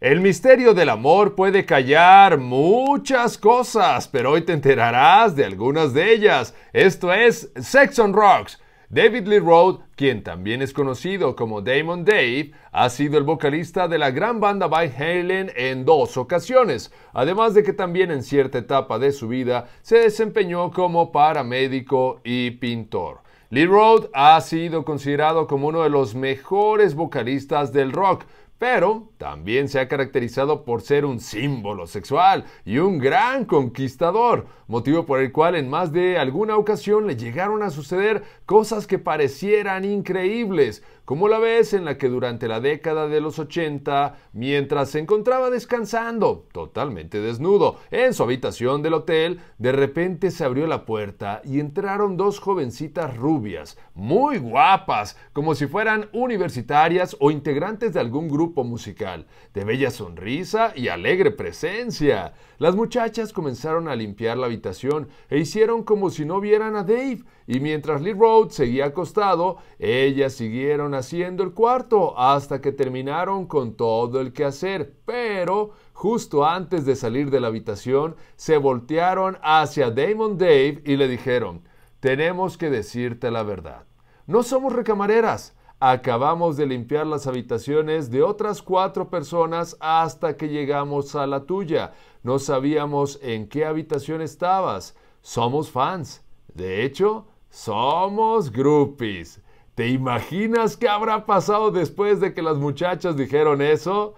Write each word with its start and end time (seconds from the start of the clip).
El 0.00 0.20
misterio 0.20 0.74
del 0.74 0.90
amor 0.90 1.34
puede 1.34 1.66
callar 1.66 2.38
muchas 2.38 3.36
cosas, 3.36 4.06
pero 4.06 4.30
hoy 4.30 4.42
te 4.42 4.52
enterarás 4.52 5.34
de 5.34 5.44
algunas 5.44 5.92
de 5.92 6.12
ellas. 6.12 6.54
Esto 6.72 7.12
es 7.12 7.50
Sex 7.56 7.98
on 7.98 8.12
Rocks. 8.12 8.62
David 8.90 9.26
Lee 9.26 9.40
Roth, 9.40 9.80
quien 9.96 10.22
también 10.22 10.62
es 10.62 10.72
conocido 10.72 11.34
como 11.34 11.62
Damon 11.62 12.04
Dave, 12.04 12.52
ha 12.70 12.88
sido 12.90 13.18
el 13.18 13.24
vocalista 13.24 13.88
de 13.88 13.98
la 13.98 14.12
gran 14.12 14.38
banda 14.38 14.68
Van 14.68 14.88
Halen 14.88 15.50
en 15.56 15.84
dos 15.84 16.16
ocasiones, 16.16 16.92
además 17.12 17.54
de 17.54 17.64
que 17.64 17.72
también 17.72 18.12
en 18.12 18.22
cierta 18.22 18.58
etapa 18.58 19.00
de 19.00 19.10
su 19.10 19.26
vida 19.26 19.66
se 19.82 19.98
desempeñó 19.98 20.70
como 20.70 21.10
paramédico 21.10 22.20
y 22.22 22.52
pintor. 22.52 23.22
Lee 23.50 23.66
Roth 23.66 24.10
ha 24.12 24.40
sido 24.42 24.84
considerado 24.84 25.46
como 25.46 25.68
uno 25.68 25.82
de 25.82 25.90
los 25.90 26.14
mejores 26.14 26.94
vocalistas 26.94 27.72
del 27.72 27.92
rock, 27.92 28.26
pero 28.58 29.10
también 29.18 29.68
se 29.68 29.78
ha 29.78 29.88
caracterizado 29.88 30.64
por 30.64 30.82
ser 30.82 31.04
un 31.04 31.20
símbolo 31.20 31.86
sexual 31.86 32.44
y 32.64 32.78
un 32.78 32.98
gran 32.98 33.44
conquistador, 33.44 34.46
motivo 34.66 35.06
por 35.06 35.20
el 35.20 35.30
cual 35.32 35.54
en 35.54 35.70
más 35.70 35.92
de 35.92 36.18
alguna 36.18 36.56
ocasión 36.56 37.06
le 37.06 37.16
llegaron 37.16 37.62
a 37.62 37.70
suceder 37.70 38.24
cosas 38.46 38.86
que 38.86 38.98
parecieran 38.98 39.84
increíbles, 39.84 40.82
como 41.08 41.28
la 41.28 41.38
vez 41.38 41.72
en 41.72 41.86
la 41.86 41.96
que 41.96 42.10
durante 42.10 42.48
la 42.48 42.60
década 42.60 43.08
de 43.08 43.22
los 43.22 43.38
80, 43.38 44.18
mientras 44.34 44.90
se 44.90 44.98
encontraba 44.98 45.48
descansando, 45.48 46.46
totalmente 46.52 47.22
desnudo, 47.22 47.78
en 47.90 48.12
su 48.12 48.22
habitación 48.22 48.82
del 48.82 48.92
hotel, 48.92 49.40
de 49.56 49.72
repente 49.72 50.30
se 50.30 50.44
abrió 50.44 50.66
la 50.66 50.84
puerta 50.84 51.40
y 51.46 51.60
entraron 51.60 52.18
dos 52.18 52.40
jovencitas 52.40 53.16
rubias, 53.16 53.78
muy 53.94 54.36
guapas, 54.36 55.16
como 55.32 55.54
si 55.54 55.66
fueran 55.66 56.10
universitarias 56.12 57.16
o 57.20 57.30
integrantes 57.30 57.94
de 57.94 58.00
algún 58.00 58.28
grupo 58.28 58.62
musical, 58.62 59.24
de 59.54 59.64
bella 59.64 59.90
sonrisa 59.90 60.74
y 60.76 60.88
alegre 60.88 61.30
presencia. 61.30 62.34
Las 62.58 62.76
muchachas 62.76 63.32
comenzaron 63.32 63.88
a 63.88 63.96
limpiar 63.96 64.36
la 64.36 64.44
habitación 64.44 65.08
e 65.30 65.38
hicieron 65.38 65.84
como 65.84 66.10
si 66.10 66.26
no 66.26 66.38
vieran 66.38 66.76
a 66.76 66.82
Dave, 66.82 67.22
y 67.46 67.60
mientras 67.60 68.02
Lee 68.02 68.12
Road 68.12 68.50
seguía 68.50 68.86
acostado, 68.86 69.56
ellas 69.78 70.34
siguieron 70.34 70.94
haciendo 70.98 71.42
el 71.42 71.54
cuarto 71.54 72.18
hasta 72.18 72.60
que 72.60 72.72
terminaron 72.72 73.46
con 73.46 73.74
todo 73.74 74.20
el 74.20 74.32
quehacer. 74.32 74.94
Pero 75.04 75.70
justo 75.92 76.44
antes 76.44 76.84
de 76.84 76.94
salir 76.94 77.30
de 77.30 77.40
la 77.40 77.48
habitación, 77.48 78.16
se 78.36 78.58
voltearon 78.58 79.38
hacia 79.42 79.90
Damon 79.90 80.36
Dave 80.38 80.82
y 80.84 80.96
le 80.96 81.08
dijeron, 81.08 81.62
tenemos 82.00 82.56
que 82.58 82.70
decirte 82.70 83.30
la 83.30 83.42
verdad. 83.42 83.84
No 84.26 84.42
somos 84.42 84.72
recamareras. 84.72 85.56
Acabamos 85.80 86.56
de 86.56 86.66
limpiar 86.66 87.06
las 87.06 87.26
habitaciones 87.26 88.10
de 88.10 88.22
otras 88.22 88.62
cuatro 88.62 89.08
personas 89.10 89.76
hasta 89.78 90.36
que 90.36 90.48
llegamos 90.48 91.14
a 91.14 91.26
la 91.26 91.46
tuya. 91.46 91.92
No 92.22 92.38
sabíamos 92.38 93.20
en 93.22 93.48
qué 93.48 93.64
habitación 93.64 94.20
estabas. 94.20 94.96
Somos 95.22 95.70
fans. 95.70 96.24
De 96.52 96.84
hecho, 96.84 97.26
somos 97.48 98.50
groupies. 98.50 99.40
¿Te 99.78 99.86
imaginas 99.86 100.76
qué 100.76 100.88
habrá 100.88 101.24
pasado 101.24 101.70
después 101.70 102.18
de 102.18 102.34
que 102.34 102.42
las 102.42 102.56
muchachas 102.56 103.16
dijeron 103.16 103.62
eso? 103.62 104.16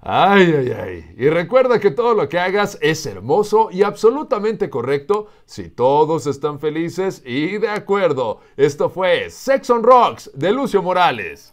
Ay, 0.00 0.54
ay, 0.56 0.70
ay. 0.70 1.14
Y 1.18 1.28
recuerda 1.28 1.78
que 1.78 1.90
todo 1.90 2.14
lo 2.14 2.30
que 2.30 2.38
hagas 2.38 2.78
es 2.80 3.04
hermoso 3.04 3.68
y 3.70 3.82
absolutamente 3.82 4.70
correcto 4.70 5.26
si 5.44 5.68
todos 5.68 6.26
están 6.26 6.58
felices 6.60 7.22
y 7.26 7.58
de 7.58 7.68
acuerdo. 7.68 8.40
Esto 8.56 8.88
fue 8.88 9.28
Sex 9.28 9.68
on 9.68 9.82
Rocks 9.82 10.30
de 10.32 10.50
Lucio 10.50 10.80
Morales. 10.80 11.52